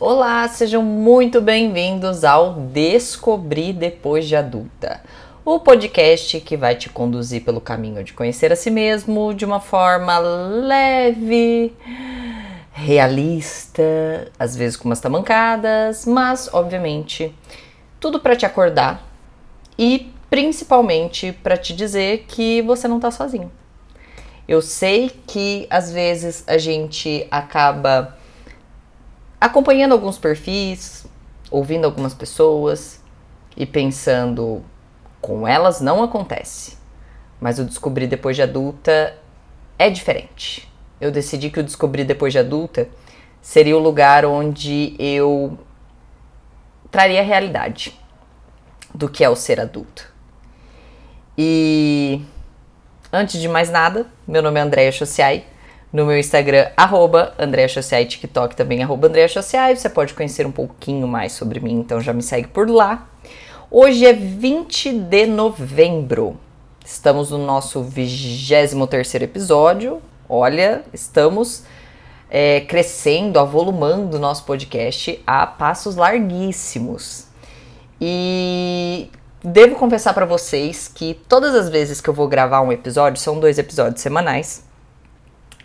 [0.00, 5.00] Olá, sejam muito bem-vindos ao Descobrir Depois de Adulta,
[5.44, 9.58] o podcast que vai te conduzir pelo caminho de conhecer a si mesmo de uma
[9.58, 11.72] forma leve,
[12.70, 17.34] realista, às vezes com umas tamancadas, mas obviamente
[17.98, 19.04] tudo para te acordar
[19.76, 23.50] e principalmente para te dizer que você não tá sozinho.
[24.46, 28.16] Eu sei que às vezes a gente acaba
[29.40, 31.06] acompanhando alguns perfis,
[31.50, 33.02] ouvindo algumas pessoas
[33.56, 34.62] e pensando
[35.20, 36.76] com elas não acontece.
[37.40, 39.16] Mas o descobrir depois de adulta
[39.78, 40.68] é diferente.
[41.00, 42.88] Eu decidi que o descobrir depois de adulta
[43.40, 45.56] seria o lugar onde eu
[46.90, 47.98] traria a realidade
[48.94, 50.12] do que é o ser adulto.
[51.36, 52.20] E
[53.12, 55.44] antes de mais nada, meu nome é Andréia Chociai
[55.92, 57.34] no meu Instagram, arroba
[57.68, 59.10] Chociai, TikTok também, arroba.
[59.74, 63.08] Você pode conhecer um pouquinho mais sobre mim, então já me segue por lá.
[63.70, 66.38] Hoje é 20 de novembro.
[66.84, 70.00] Estamos no nosso 23 episódio.
[70.28, 71.64] Olha, estamos
[72.30, 77.26] é, crescendo, avolumando o nosso podcast a passos larguíssimos.
[78.00, 79.10] E
[79.42, 83.40] devo confessar para vocês que todas as vezes que eu vou gravar um episódio, são
[83.40, 84.67] dois episódios semanais,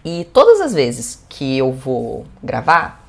[0.04, 3.04] e todas as vezes que eu vou gravar,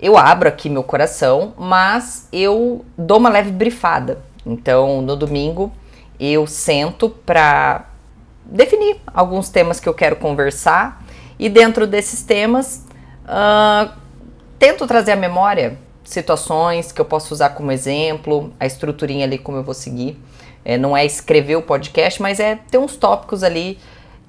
[0.00, 4.22] eu abro aqui meu coração, mas eu dou uma leve brifada.
[4.46, 5.70] Então, no domingo,
[6.18, 7.84] eu sento para
[8.46, 11.04] definir alguns temas que eu quero conversar
[11.38, 12.86] e dentro desses temas
[13.24, 13.92] uh,
[14.58, 19.58] tento trazer à memória situações que eu posso usar como exemplo, a estruturinha ali como
[19.58, 20.18] eu vou seguir.
[20.64, 23.78] É, não é escrever o podcast, mas é ter uns tópicos ali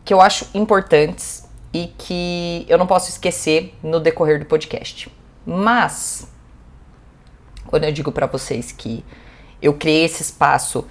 [0.06, 1.41] que eu acho importantes
[1.74, 5.12] e que eu não posso esquecer no decorrer do podcast.
[5.46, 6.28] Mas
[7.68, 9.04] quando eu digo para vocês que
[9.62, 10.86] eu criei esse espaço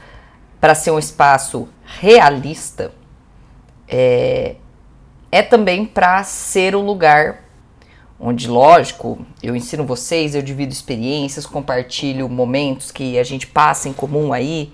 [0.61, 2.93] para ser um espaço realista,
[3.89, 4.57] é,
[5.31, 7.45] é também para ser o lugar
[8.19, 13.95] onde, lógico, eu ensino vocês, eu divido experiências, compartilho momentos que a gente passa em
[13.95, 14.73] comum aí,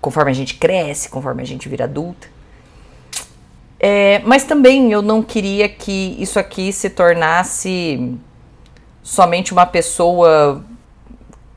[0.00, 2.28] conforme a gente cresce, conforme a gente vira adulta.
[3.82, 8.14] É, mas também eu não queria que isso aqui se tornasse
[9.02, 10.62] somente uma pessoa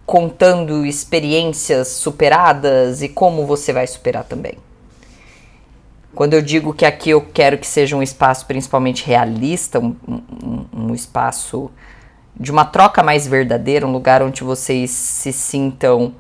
[0.05, 4.57] contando experiências superadas e como você vai superar também.
[6.15, 10.65] Quando eu digo que aqui eu quero que seja um espaço principalmente realista, um, um,
[10.71, 11.69] um espaço
[12.39, 16.13] de uma troca mais verdadeira, um lugar onde vocês se sintam,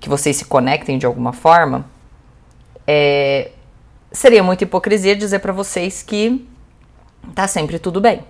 [0.00, 1.84] que vocês se conectem de alguma forma,
[2.86, 3.50] é,
[4.12, 6.46] seria muita hipocrisia dizer para vocês que
[7.34, 8.24] tá sempre tudo bem.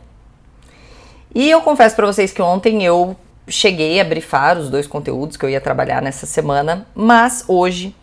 [1.34, 3.16] E eu confesso para vocês que ontem eu
[3.48, 7.94] cheguei a brifar os dois conteúdos que eu ia trabalhar nessa semana, mas hoje,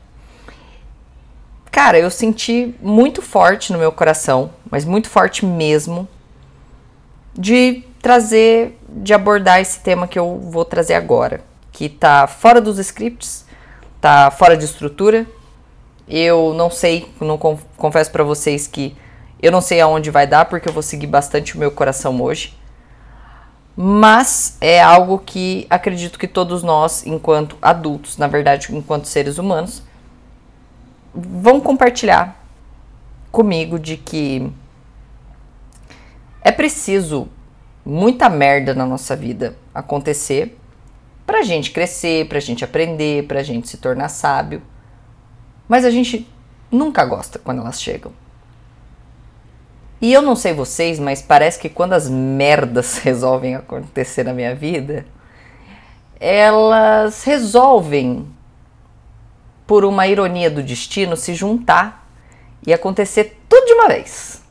[1.72, 6.08] cara, eu senti muito forte no meu coração, mas muito forte mesmo,
[7.34, 11.42] de trazer, de abordar esse tema que eu vou trazer agora,
[11.72, 13.46] que tá fora dos scripts,
[14.02, 15.26] tá fora de estrutura,
[16.09, 18.97] eu não sei, não confesso para vocês que
[19.42, 22.58] eu não sei aonde vai dar porque eu vou seguir bastante o meu coração hoje.
[23.75, 29.84] Mas é algo que acredito que todos nós, enquanto adultos, na verdade, enquanto seres humanos,
[31.14, 32.44] vão compartilhar
[33.31, 34.52] comigo de que
[36.42, 37.30] é preciso
[37.86, 40.58] muita merda na nossa vida acontecer
[41.25, 44.62] pra gente crescer, pra gente aprender, pra gente se tornar sábio.
[45.69, 46.28] Mas a gente
[46.72, 48.12] nunca gosta quando elas chegam.
[50.02, 54.56] E eu não sei vocês, mas parece que quando as merdas resolvem acontecer na minha
[54.56, 55.06] vida,
[56.19, 58.28] elas resolvem,
[59.68, 62.09] por uma ironia do destino, se juntar
[62.66, 64.41] e acontecer tudo de uma vez.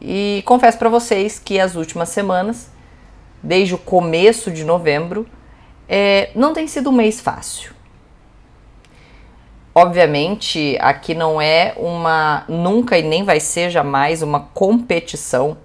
[0.00, 2.68] E confesso para vocês que as últimas semanas,
[3.40, 5.26] desde o começo de novembro,
[5.88, 7.77] é, não tem sido um mês fácil.
[9.80, 15.56] Obviamente, aqui não é uma, nunca e nem vai ser jamais uma competição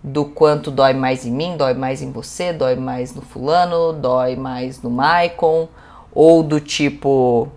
[0.00, 4.36] do quanto dói mais em mim, dói mais em você, dói mais no fulano, dói
[4.36, 5.68] mais no Maicon,
[6.12, 7.48] ou do tipo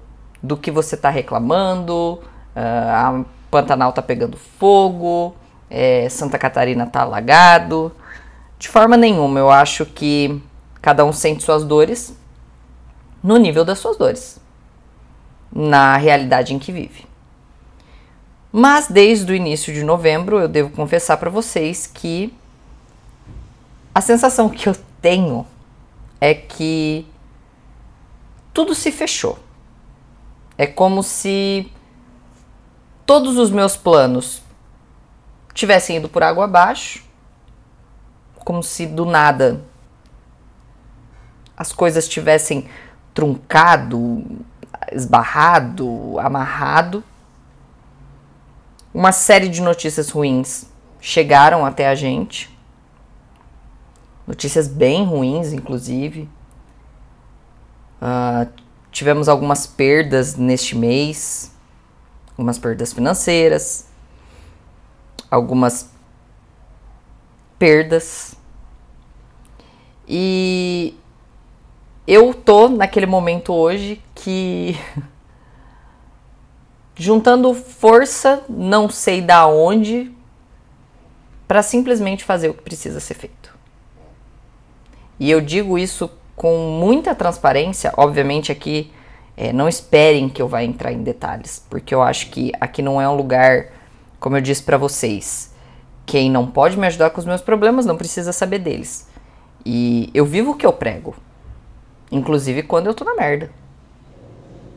[0.42, 2.19] do que você está reclamando, uh,
[2.56, 5.36] a Pantanal tá pegando fogo,
[5.69, 7.92] é, Santa Catarina tá alagado.
[8.57, 10.42] De forma nenhuma, eu acho que
[10.81, 12.18] cada um sente suas dores
[13.24, 14.40] no nível das suas dores
[15.53, 17.06] na realidade em que vive.
[18.51, 22.33] Mas desde o início de novembro, eu devo confessar para vocês que
[23.94, 25.45] a sensação que eu tenho
[26.19, 27.06] é que
[28.53, 29.39] tudo se fechou.
[30.57, 31.71] É como se
[33.06, 34.42] todos os meus planos
[35.53, 37.03] tivessem ido por água abaixo,
[38.36, 39.62] como se do nada
[41.62, 42.68] as coisas tivessem
[43.13, 44.24] truncado,
[44.91, 47.03] esbarrado, amarrado.
[48.93, 50.65] Uma série de notícias ruins
[50.99, 52.49] chegaram até a gente.
[54.27, 56.29] Notícias bem ruins, inclusive.
[58.01, 58.51] Uh,
[58.91, 61.51] tivemos algumas perdas neste mês,
[62.31, 63.87] algumas perdas financeiras,
[65.29, 65.89] algumas
[67.57, 68.35] perdas.
[70.07, 70.97] E
[72.07, 74.77] eu tô naquele momento hoje que
[76.95, 80.12] juntando força, não sei da onde,
[81.48, 83.56] para simplesmente fazer o que precisa ser feito.
[85.19, 88.92] E eu digo isso com muita transparência, obviamente aqui
[89.38, 93.01] é, não esperem que eu vá entrar em detalhes, porque eu acho que aqui não
[93.01, 93.68] é um lugar,
[94.19, 95.53] como eu disse para vocês,
[96.06, 99.07] quem não pode me ajudar com os meus problemas não precisa saber deles.
[99.65, 101.15] E eu vivo o que eu prego,
[102.11, 103.49] inclusive quando eu tô na merda.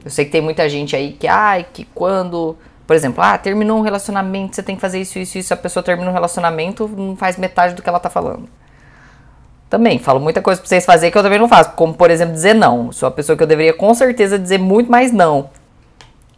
[0.05, 3.79] Eu sei que tem muita gente aí que, ai, que quando, por exemplo, ah, terminou
[3.79, 7.17] um relacionamento, você tem que fazer isso, isso, isso, a pessoa termina um relacionamento, não
[7.17, 8.49] faz metade do que ela tá falando.
[9.71, 11.73] Também, falo muita coisa pra vocês fazerem que eu também não faço.
[11.73, 12.93] Como, por exemplo, dizer não.
[12.93, 15.51] Sou a pessoa que eu deveria com certeza dizer muito mais não.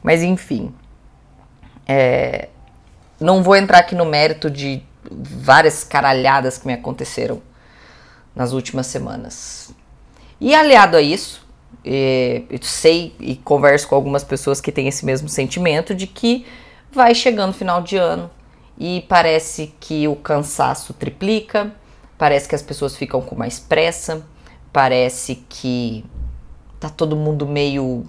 [0.02, 0.72] Mas enfim.
[1.86, 2.48] É,
[3.20, 7.42] não vou entrar aqui no mérito de várias caralhadas que me aconteceram
[8.34, 9.70] nas últimas semanas.
[10.40, 11.46] E aliado a isso,
[11.84, 16.46] é, eu sei e converso com algumas pessoas que têm esse mesmo sentimento de que
[16.92, 18.30] vai chegando final de ano
[18.78, 21.72] e parece que o cansaço triplica
[22.18, 24.22] Parece que as pessoas ficam com mais pressa,
[24.72, 26.04] parece que
[26.80, 28.06] tá todo mundo meio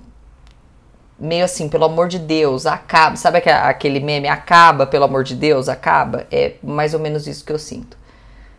[1.20, 3.16] meio assim, pelo amor de Deus, acaba.
[3.16, 6.28] Sabe aquele meme acaba, pelo amor de Deus, acaba?
[6.32, 7.98] É mais ou menos isso que eu sinto.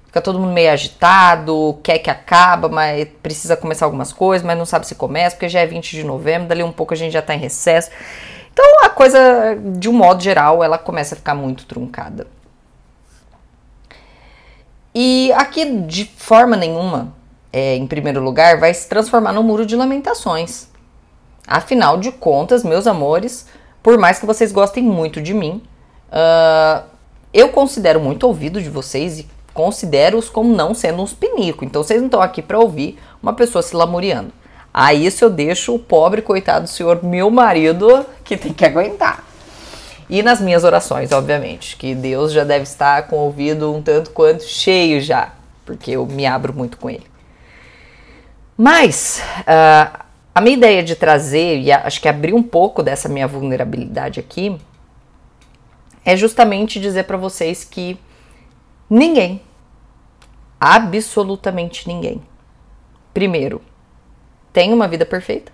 [0.09, 4.65] Fica todo mundo meio agitado, quer que acaba, mas precisa começar algumas coisas, mas não
[4.65, 7.21] sabe se começa, porque já é 20 de novembro, dali um pouco a gente já
[7.21, 7.91] tá em recesso.
[8.51, 12.27] Então a coisa, de um modo geral, ela começa a ficar muito truncada.
[14.95, 17.15] E aqui, de forma nenhuma,
[17.53, 20.69] é, em primeiro lugar, vai se transformar num muro de lamentações.
[21.47, 23.47] Afinal de contas, meus amores,
[23.83, 25.63] por mais que vocês gostem muito de mim,
[26.09, 26.83] uh,
[27.31, 31.65] eu considero muito ouvido de vocês e considero-os como não sendo uns pinico.
[31.65, 34.31] Então vocês não estão aqui para ouvir uma pessoa se lamuriando.
[34.73, 39.25] A isso eu deixo o pobre coitado do senhor, meu marido, que tem que aguentar.
[40.09, 44.11] E nas minhas orações, obviamente, que Deus já deve estar com o ouvido um tanto
[44.11, 45.33] quanto cheio já,
[45.67, 47.07] porque eu me abro muito com Ele.
[48.57, 53.27] Mas uh, a minha ideia de trazer, e acho que abrir um pouco dessa minha
[53.27, 54.57] vulnerabilidade aqui,
[56.05, 57.99] é justamente dizer para vocês que
[58.89, 59.43] ninguém,
[60.61, 62.23] absolutamente ninguém,
[63.13, 63.61] primeiro,
[64.53, 65.53] tem uma vida perfeita,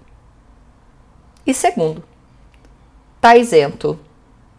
[1.47, 2.03] e segundo,
[3.21, 3.99] tá isento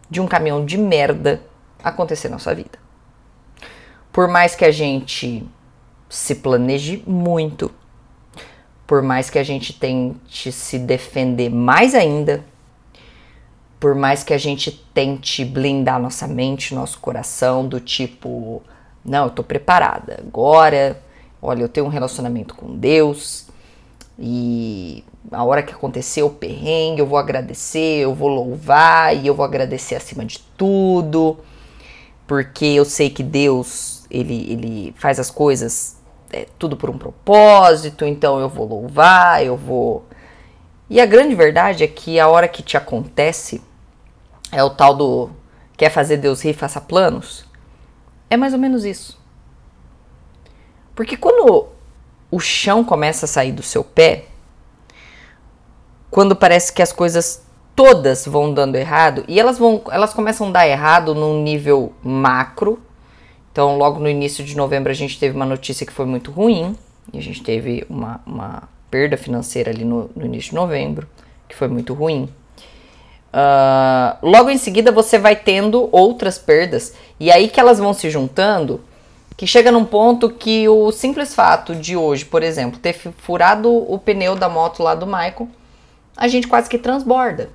[0.08, 1.42] de um caminhão de merda
[1.82, 2.78] acontecer na sua vida.
[4.12, 5.46] Por mais que a gente
[6.08, 7.70] se planeje muito,
[8.86, 12.44] por mais que a gente tente se defender mais ainda,
[13.80, 18.62] por mais que a gente tente blindar nossa mente, nosso coração, do tipo,
[19.06, 21.00] não, eu tô preparada agora,
[21.40, 23.46] olha, eu tenho um relacionamento com Deus
[24.18, 29.34] e a hora que aconteceu o perrengue, eu vou agradecer, eu vou louvar e eu
[29.34, 31.38] vou agradecer acima de tudo,
[32.26, 35.96] porque eu sei que Deus, ele, ele faz as coisas
[36.32, 40.04] é, tudo por um propósito, então eu vou louvar, eu vou.
[40.88, 43.62] E a grande verdade é que a hora que te acontece
[44.52, 45.30] é o tal do
[45.76, 47.44] quer fazer Deus rir, faça planos.
[48.28, 49.18] É mais ou menos isso.
[50.94, 51.68] Porque quando
[52.30, 54.24] o chão começa a sair do seu pé,
[56.10, 60.52] quando parece que as coisas todas vão dando errado e elas vão elas começam a
[60.52, 62.80] dar errado num nível macro.
[63.52, 66.74] Então, logo no início de novembro a gente teve uma notícia que foi muito ruim
[67.12, 71.06] e a gente teve uma, uma perda financeira ali no, no início de novembro
[71.48, 72.28] que foi muito ruim.
[73.36, 78.08] Uh, logo em seguida você vai tendo outras perdas e aí que elas vão se
[78.08, 78.80] juntando
[79.36, 83.98] que chega num ponto que o simples fato de hoje, por exemplo, ter furado o
[83.98, 85.48] pneu da moto lá do Michael
[86.16, 87.50] a gente quase que transborda.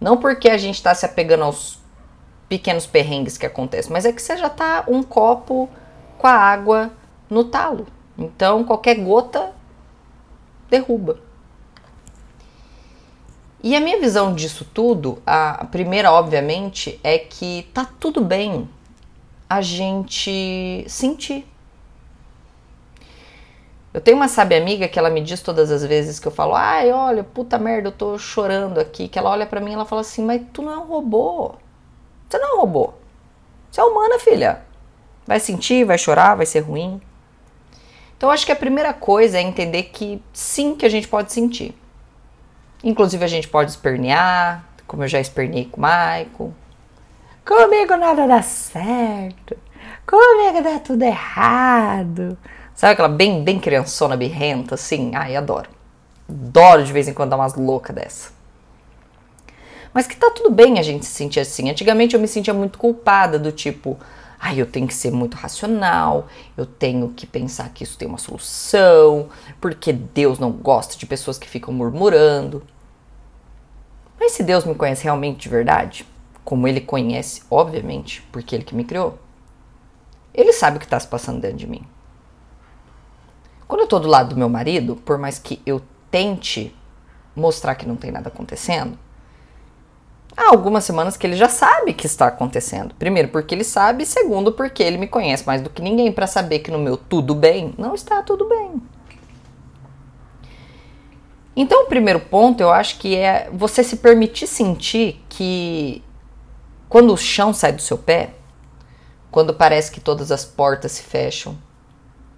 [0.00, 1.78] Não porque a gente está se apegando aos
[2.48, 5.68] pequenos perrengues que acontecem, mas é que você já tá um copo
[6.16, 6.90] com a água
[7.30, 7.86] no talo.
[8.18, 9.52] Então, qualquer gota
[10.68, 11.27] derruba.
[13.62, 18.68] E a minha visão disso tudo, a primeira, obviamente, é que tá tudo bem
[19.50, 21.46] a gente sentir.
[23.92, 26.54] Eu tenho uma sábia amiga que ela me diz todas as vezes que eu falo,
[26.54, 29.86] ai, olha, puta merda, eu tô chorando aqui, que ela olha para mim e ela
[29.86, 31.54] fala assim, mas tu não é um robô.
[32.28, 32.92] Você não é um robô.
[33.70, 34.62] Você é humana, filha.
[35.26, 37.00] Vai sentir, vai chorar, vai ser ruim.
[38.16, 41.74] Então, acho que a primeira coisa é entender que sim, que a gente pode sentir.
[42.82, 46.54] Inclusive, a gente pode espernear, como eu já espernei com o Maico.
[47.44, 49.56] Comigo nada dá certo.
[50.06, 52.36] Comigo dá tudo errado.
[52.74, 55.12] Sabe aquela bem, bem criançona birrenta, assim?
[55.14, 55.68] Ai, adoro.
[56.28, 58.30] Adoro de vez em quando dar umas loucas dessa.
[59.92, 61.70] Mas que tá tudo bem a gente se sentir assim.
[61.70, 63.98] Antigamente eu me sentia muito culpada, do tipo,
[64.40, 68.18] ai, eu tenho que ser muito racional, eu tenho que pensar que isso tem uma
[68.18, 69.28] solução,
[69.60, 72.62] porque Deus não gosta de pessoas que ficam murmurando.
[74.18, 76.06] Mas se Deus me conhece realmente de verdade,
[76.44, 79.18] como Ele conhece, obviamente, porque Ele que me criou,
[80.32, 81.82] Ele sabe o que está se passando dentro de mim.
[83.66, 86.74] Quando eu tô do lado do meu marido, por mais que eu tente
[87.36, 88.98] mostrar que não tem nada acontecendo,
[90.38, 92.94] há algumas semanas que ele já sabe que está acontecendo.
[92.94, 96.60] Primeiro, porque ele sabe, segundo, porque ele me conhece mais do que ninguém para saber
[96.60, 98.80] que no meu tudo bem não está tudo bem.
[101.56, 106.04] Então, o primeiro ponto eu acho que é você se permitir sentir que
[106.88, 108.30] quando o chão sai do seu pé,
[109.32, 111.58] quando parece que todas as portas se fecham,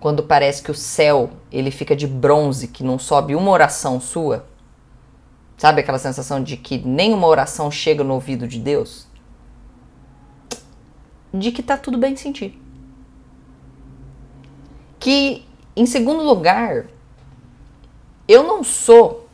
[0.01, 4.47] quando parece que o céu ele fica de bronze, que não sobe uma oração sua,
[5.61, 9.07] Sabe aquela sensação de que nenhuma oração chega no ouvido de Deus?
[11.35, 12.59] De que tá tudo bem sentir.
[14.99, 15.45] Que,
[15.77, 16.87] em segundo lugar,
[18.27, 19.29] eu não sou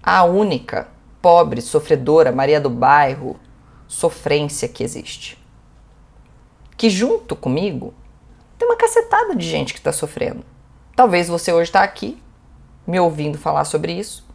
[0.00, 0.86] a única
[1.20, 3.34] pobre, sofredora, Maria do bairro,
[3.88, 5.36] sofrência que existe.
[6.76, 7.92] Que junto comigo
[8.56, 10.44] tem uma cacetada de gente que está sofrendo.
[10.94, 12.22] Talvez você hoje está aqui
[12.86, 14.29] me ouvindo falar sobre isso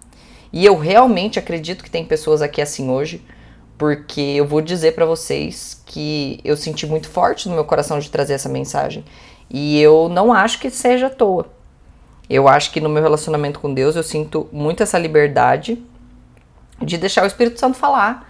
[0.56, 3.22] e eu realmente acredito que tem pessoas aqui assim hoje,
[3.78, 8.10] porque eu vou dizer para vocês que eu senti muito forte no meu coração de
[8.10, 9.04] trazer essa mensagem.
[9.50, 11.48] E eu não acho que seja à toa.
[12.30, 15.84] Eu acho que no meu relacionamento com Deus eu sinto muito essa liberdade
[16.82, 18.26] de deixar o Espírito Santo falar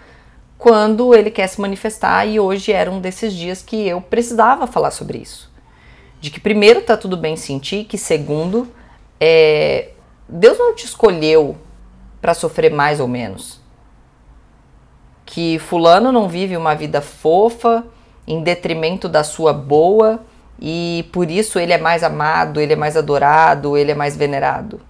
[0.58, 4.90] quando ele quer se manifestar e hoje era um desses dias que eu precisava falar
[4.90, 5.54] sobre isso.
[6.20, 8.68] De que primeiro tá tudo bem sentir, que segundo,
[9.20, 9.90] é,
[10.28, 11.56] Deus não te escolheu
[12.26, 13.62] para sofrer mais ou menos.
[15.28, 17.86] Que fulano não vive uma vida fofa
[18.26, 20.26] em detrimento da sua boa
[20.60, 24.82] e por isso ele é mais amado, ele é mais adorado, ele é mais venerado.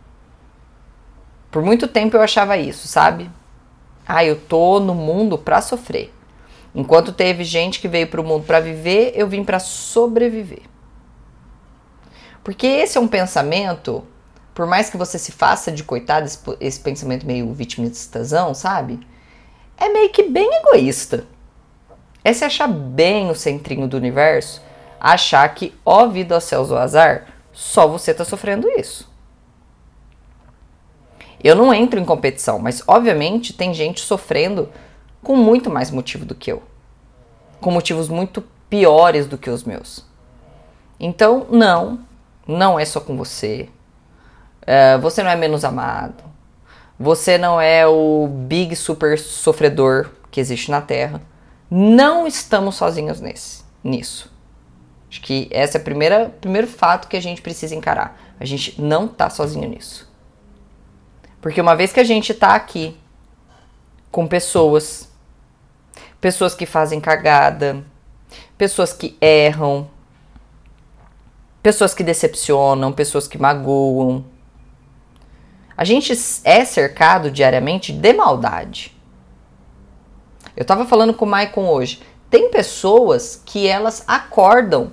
[1.51, 3.29] Por muito tempo eu achava isso, sabe?
[4.07, 6.13] Ah, eu tô no mundo para sofrer.
[6.73, 10.61] Enquanto teve gente que veio para o mundo para viver, eu vim para sobreviver.
[12.45, 14.05] Porque esse é um pensamento
[14.55, 19.05] por mais que você se faça de coitado, esse, esse pensamento meio vitimistazão, sabe?
[19.77, 21.27] É meio que bem egoísta.
[22.23, 24.61] É se achar bem o centrinho do universo,
[24.97, 29.13] achar que, ó vida aos céus ou azar, só você tá sofrendo isso.
[31.43, 34.69] Eu não entro em competição, mas obviamente tem gente sofrendo
[35.21, 36.63] com muito mais motivo do que eu.
[37.59, 40.05] Com motivos muito piores do que os meus.
[40.97, 41.99] Então, não,
[42.47, 43.69] não é só com você.
[44.65, 46.23] Uh, você não é menos amado.
[46.99, 51.21] Você não é o big super sofredor que existe na Terra.
[51.69, 54.33] Não estamos sozinhos nesse, nisso.
[55.09, 58.19] Acho que esse é o primeiro, fato que a gente precisa encarar.
[58.39, 60.11] A gente não tá sozinho nisso.
[61.41, 62.97] Porque uma vez que a gente tá aqui
[64.11, 65.09] com pessoas,
[66.19, 67.83] pessoas que fazem cagada,
[68.57, 69.87] pessoas que erram,
[71.61, 74.25] pessoas que decepcionam, pessoas que magoam,
[75.77, 76.13] a gente
[76.43, 78.95] é cercado diariamente de maldade.
[80.55, 82.01] Eu estava falando com o Maicon hoje.
[82.29, 84.91] Tem pessoas que elas acordam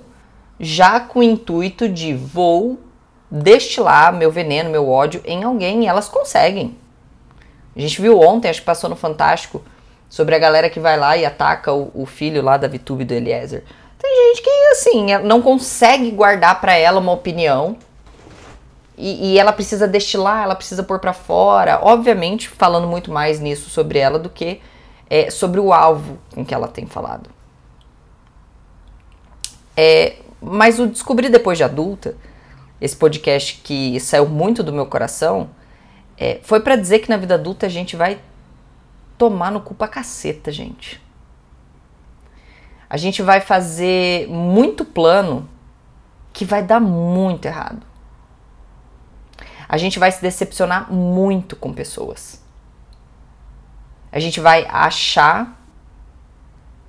[0.59, 2.79] já com o intuito de vou
[3.31, 6.77] destilar meu veneno, meu ódio em alguém e elas conseguem.
[7.75, 9.63] A gente viu ontem, acho que passou no Fantástico,
[10.07, 13.13] sobre a galera que vai lá e ataca o, o filho lá da Vitube do
[13.13, 13.63] Eliezer.
[13.97, 17.77] Tem gente que, assim, não consegue guardar para ela uma opinião
[18.97, 21.79] e, e, ela precisa destilar, ela precisa pôr para fora.
[21.81, 24.61] Obviamente, falando muito mais nisso sobre ela do que
[25.09, 27.29] é, sobre o alvo com que ela tem falado.
[29.75, 32.15] É, Mas o Descobrir Depois de Adulta,
[32.79, 35.49] esse podcast que saiu muito do meu coração,
[36.17, 38.19] é, foi para dizer que na vida adulta a gente vai
[39.17, 41.01] tomar no cu pra caceta, gente.
[42.89, 45.49] A gente vai fazer muito plano
[46.31, 47.92] que vai dar muito errado.
[49.73, 52.39] A gente vai se decepcionar muito com pessoas.
[54.11, 55.59] A gente vai achar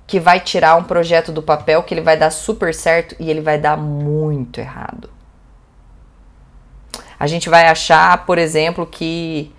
[0.05, 3.41] que vai tirar um projeto do papel que ele vai dar super certo e ele
[3.41, 5.09] vai dar muito errado.
[7.19, 9.51] A gente vai achar, por exemplo, que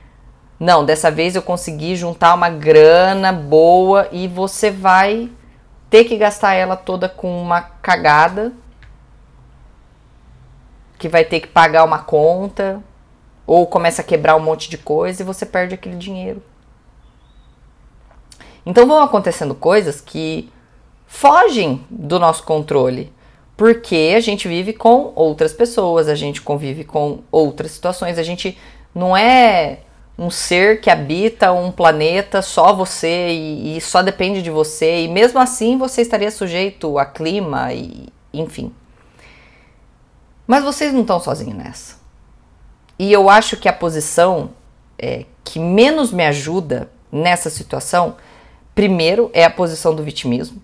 [0.56, 5.32] não, dessa vez eu consegui juntar uma grana boa e você vai
[5.90, 8.52] ter que gastar ela toda com uma cagada
[10.96, 12.80] que vai ter que pagar uma conta
[13.46, 16.42] ou começa a quebrar um monte de coisa e você perde aquele dinheiro.
[18.64, 20.50] Então vão acontecendo coisas que
[21.06, 23.12] fogem do nosso controle,
[23.56, 28.58] porque a gente vive com outras pessoas, a gente convive com outras situações, a gente
[28.92, 29.78] não é
[30.18, 35.08] um ser que habita um planeta só você e, e só depende de você, e
[35.08, 38.72] mesmo assim você estaria sujeito a clima e enfim.
[40.46, 42.05] Mas vocês não estão sozinhos nessa.
[42.98, 44.50] E eu acho que a posição
[44.98, 48.16] é, que menos me ajuda nessa situação
[48.76, 50.62] Primeiro é a posição do vitimismo,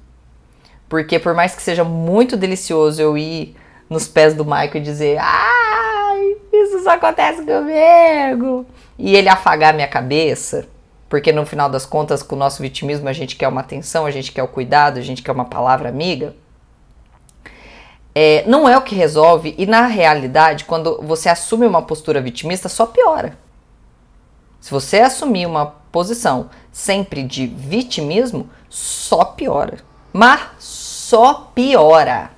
[0.86, 3.56] porque por mais que seja muito delicioso eu ir
[3.88, 8.66] nos pés do Michael e dizer, ai, isso só acontece comigo,
[8.98, 10.68] e ele afagar minha cabeça,
[11.08, 14.10] porque no final das contas, com o nosso vitimismo, a gente quer uma atenção, a
[14.10, 16.34] gente quer o cuidado, a gente quer uma palavra amiga.
[18.14, 22.68] É, não é o que resolve, e na realidade, quando você assume uma postura vitimista,
[22.68, 23.38] só piora.
[24.60, 29.78] Se você assumir uma posição sempre de vitimismo, só piora.
[30.12, 32.30] Mas só piora.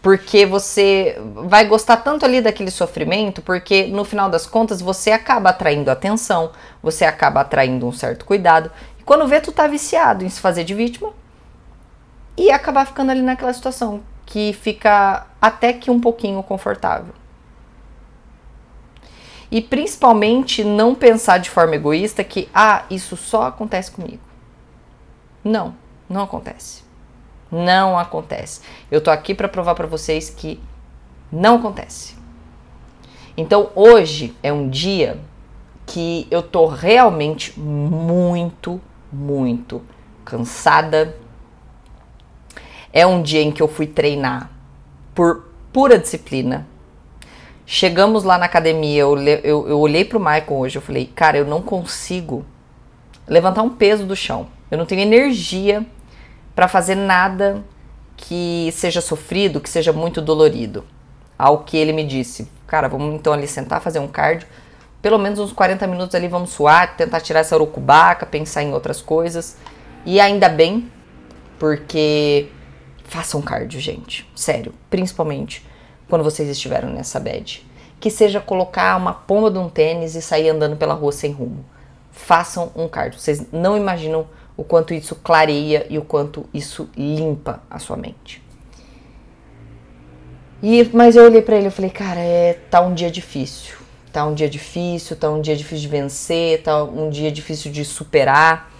[0.00, 5.50] Porque você vai gostar tanto ali daquele sofrimento, porque no final das contas você acaba
[5.50, 8.70] atraindo atenção, você acaba atraindo um certo cuidado.
[8.98, 11.12] E quando vê, tu tá viciado em se fazer de vítima
[12.36, 17.12] e acabar ficando ali naquela situação que fica até que um pouquinho confortável.
[19.50, 24.22] E principalmente não pensar de forma egoísta que, ah, isso só acontece comigo.
[25.44, 25.74] Não,
[26.08, 26.82] não acontece.
[27.50, 28.62] Não acontece.
[28.90, 30.58] Eu tô aqui para provar para vocês que
[31.30, 32.16] não acontece.
[33.36, 35.20] Então hoje é um dia
[35.84, 38.80] que eu tô realmente muito,
[39.12, 39.82] muito
[40.24, 41.14] cansada.
[42.92, 44.50] É um dia em que eu fui treinar
[45.14, 46.66] por pura disciplina,
[47.64, 51.44] Chegamos lá na academia, eu, eu, eu olhei pro Michael hoje, eu falei, cara, eu
[51.46, 52.44] não consigo
[53.26, 54.48] levantar um peso do chão.
[54.70, 55.86] Eu não tenho energia
[56.54, 57.62] para fazer nada
[58.16, 60.84] que seja sofrido, que seja muito dolorido.
[61.38, 64.46] Ao que ele me disse, cara, vamos então ali sentar, fazer um cardio,
[65.00, 69.00] pelo menos uns 40 minutos ali, vamos suar, tentar tirar essa urucubaca, pensar em outras
[69.00, 69.56] coisas.
[70.04, 70.90] E ainda bem,
[71.58, 72.48] porque
[73.12, 74.26] façam cardio, gente.
[74.34, 75.62] Sério, principalmente
[76.08, 77.62] quando vocês estiveram nessa bad.
[78.00, 81.62] Que seja colocar uma pomba de um tênis e sair andando pela rua sem rumo.
[82.10, 83.20] Façam um cardio.
[83.20, 88.42] Vocês não imaginam o quanto isso clareia e o quanto isso limpa a sua mente.
[90.62, 93.76] E, mas eu olhei para ele e falei, cara, é, tá um dia difícil.
[94.10, 97.84] Tá um dia difícil, tá um dia difícil de vencer, tá um dia difícil de
[97.84, 98.71] superar.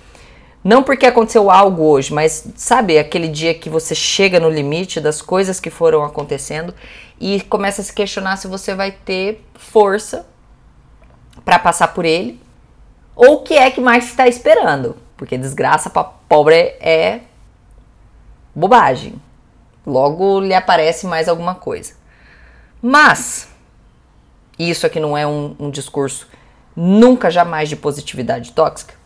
[0.64, 5.20] Não porque aconteceu algo hoje, mas sabe aquele dia que você chega no limite das
[5.20, 6.72] coisas que foram acontecendo
[7.20, 10.24] e começa a se questionar se você vai ter força
[11.44, 12.40] para passar por ele
[13.16, 17.22] ou o que é que mais está esperando, porque desgraça para pobre é
[18.54, 19.20] bobagem.
[19.84, 21.94] Logo lhe aparece mais alguma coisa.
[22.80, 23.48] Mas
[24.56, 26.28] isso aqui não é um, um discurso
[26.76, 29.01] nunca jamais de positividade tóxica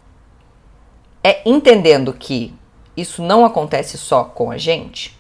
[1.26, 2.54] é entendendo que
[2.96, 5.18] isso não acontece só com a gente,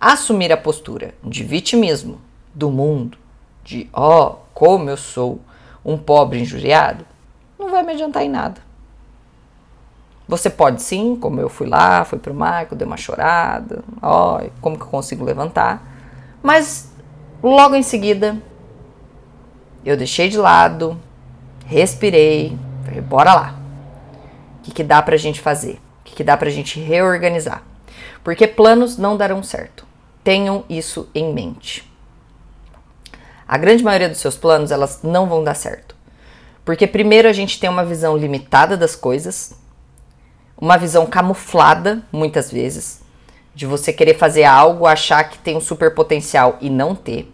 [0.00, 2.20] assumir a postura de vitimismo
[2.54, 3.18] do mundo,
[3.64, 5.40] de ó, oh, como eu sou
[5.84, 7.04] um pobre injuriado,
[7.58, 8.60] não vai me adiantar em nada.
[10.28, 14.50] Você pode sim, como eu fui lá, fui pro Michael, dei uma chorada, ó, oh,
[14.60, 15.82] como que eu consigo levantar,
[16.44, 16.92] mas
[17.42, 18.40] logo em seguida
[19.84, 20.96] eu deixei de lado,
[21.66, 23.63] respirei, falei, bora lá
[24.64, 25.74] que, que dá para a gente fazer?
[26.00, 27.62] O que, que dá para a gente reorganizar?
[28.22, 29.86] Porque planos não darão certo.
[30.22, 31.90] Tenham isso em mente.
[33.46, 35.94] A grande maioria dos seus planos elas não vão dar certo.
[36.64, 39.54] Porque primeiro a gente tem uma visão limitada das coisas,
[40.56, 43.02] uma visão camuflada muitas vezes,
[43.54, 47.30] de você querer fazer algo, achar que tem um super potencial e não ter.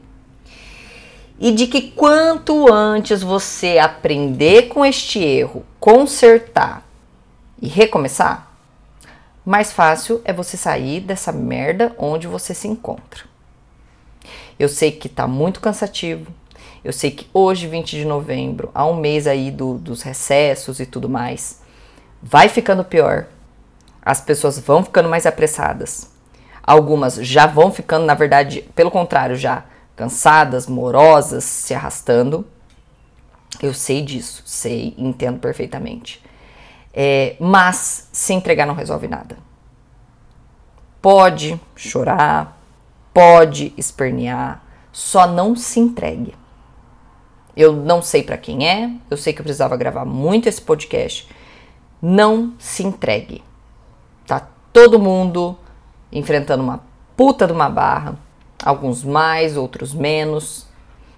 [1.38, 6.89] E de que quanto antes você aprender com este erro, consertar
[7.60, 8.50] e recomeçar,
[9.44, 13.24] mais fácil é você sair dessa merda onde você se encontra.
[14.58, 16.32] Eu sei que tá muito cansativo.
[16.84, 20.86] Eu sei que hoje, 20 de novembro, há um mês aí do, dos recessos e
[20.86, 21.60] tudo mais,
[22.22, 23.26] vai ficando pior.
[24.02, 26.10] As pessoas vão ficando mais apressadas.
[26.62, 29.64] Algumas já vão ficando, na verdade, pelo contrário, já
[29.96, 32.46] cansadas, morosas, se arrastando.
[33.62, 36.22] Eu sei disso, sei, entendo perfeitamente.
[36.92, 39.36] É, mas se entregar não resolve nada.
[41.00, 42.60] Pode chorar,
[43.14, 46.34] pode espernear, só não se entregue.
[47.56, 51.28] Eu não sei para quem é, eu sei que eu precisava gravar muito esse podcast.
[52.00, 53.42] Não se entregue.
[54.26, 55.56] Tá todo mundo
[56.12, 56.80] enfrentando uma
[57.16, 58.16] puta de uma barra,
[58.64, 60.66] alguns mais, outros menos.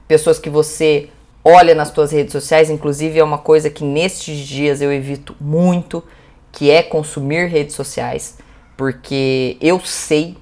[0.09, 1.11] Pessoas que você
[1.45, 6.03] olha nas suas redes sociais, inclusive é uma coisa que nestes dias eu evito muito,
[6.51, 8.39] que é consumir redes sociais,
[8.77, 10.37] porque eu sei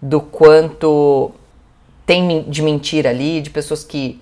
[0.00, 1.30] do quanto
[2.04, 4.20] tem de mentira ali, de pessoas que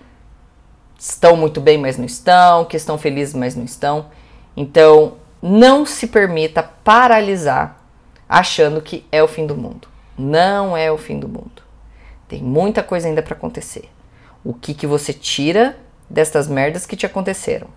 [0.99, 4.07] estão muito bem, mas não estão, que estão felizes, mas não estão.
[4.55, 7.83] Então, não se permita paralisar
[8.29, 9.89] achando que é o fim do mundo.
[10.19, 11.63] Não é o fim do mundo.
[12.29, 13.89] Tem muita coisa ainda para acontecer.
[14.45, 15.77] O que, que você tira
[16.11, 17.69] destas merdas que te aconteceram?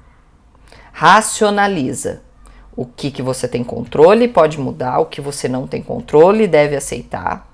[0.91, 2.21] Racionaliza.
[2.75, 6.75] O que, que você tem controle pode mudar, o que você não tem controle deve
[6.75, 7.47] aceitar.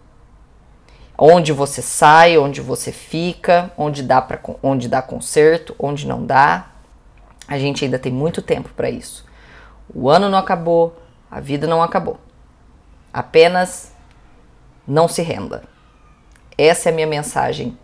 [1.17, 6.69] Onde você sai, onde você fica, onde dá, pra, onde dá conserto, onde não dá.
[7.45, 9.25] A gente ainda tem muito tempo para isso.
[9.93, 10.97] O ano não acabou,
[11.29, 12.17] a vida não acabou.
[13.11, 13.91] Apenas
[14.87, 15.63] não se renda.
[16.57, 17.77] Essa é a minha mensagem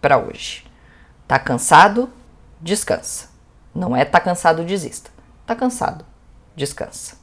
[0.00, 0.64] para hoje.
[1.28, 2.10] Tá cansado?
[2.62, 3.28] Descansa.
[3.74, 5.10] Não é tá cansado, desista.
[5.44, 6.04] Tá cansado,
[6.54, 7.16] descansa.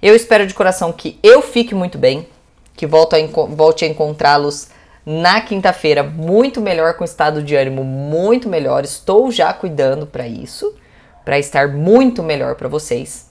[0.00, 2.26] Eu espero de coração que eu fique muito bem,
[2.74, 4.70] que volte a, volte a encontrá-los
[5.04, 8.84] na quinta-feira muito melhor, com estado de ânimo muito melhor.
[8.84, 10.74] Estou já cuidando para isso,
[11.24, 13.30] para estar muito melhor para vocês.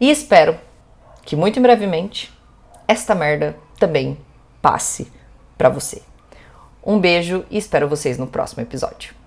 [0.00, 0.56] E espero
[1.24, 2.32] que muito brevemente
[2.86, 4.16] esta merda também
[4.60, 5.10] passe
[5.58, 6.00] para você.
[6.84, 9.21] Um beijo e espero vocês no próximo episódio.